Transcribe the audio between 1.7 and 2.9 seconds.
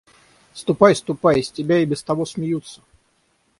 и без того смеются!